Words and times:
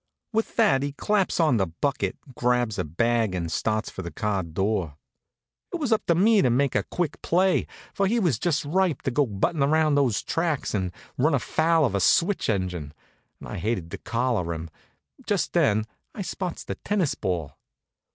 With 0.33 0.55
that 0.55 0.81
he 0.81 0.93
claps 0.93 1.39
on 1.39 1.57
the 1.57 1.67
bucket, 1.67 2.17
grabs 2.33 2.79
a 2.79 2.83
bag 2.83 3.35
and 3.35 3.51
starts 3.51 3.91
for 3.91 4.01
the 4.01 4.09
car 4.09 4.41
door. 4.41 4.97
It 5.71 5.75
was 5.79 5.91
up 5.93 6.07
to 6.07 6.15
me 6.15 6.41
to 6.41 6.49
make 6.49 6.73
a 6.73 6.81
quick 6.81 7.21
play; 7.21 7.67
for 7.93 8.07
he 8.07 8.19
was 8.19 8.39
just 8.39 8.65
ripe 8.65 9.03
to 9.03 9.11
go 9.11 9.27
buttin' 9.27 9.61
around 9.61 9.93
those 9.93 10.23
tracks 10.23 10.73
and 10.73 10.91
run 11.19 11.35
afoul 11.35 11.85
of 11.85 11.93
a 11.93 11.99
switch 11.99 12.49
engine. 12.49 12.95
And 13.39 13.47
I 13.49 13.57
hated 13.59 13.91
to 13.91 13.99
collar 13.99 14.55
him. 14.55 14.71
Just 15.27 15.53
then 15.53 15.85
I 16.15 16.23
spots 16.23 16.63
the 16.63 16.73
tennis 16.73 17.13
ball. 17.13 17.59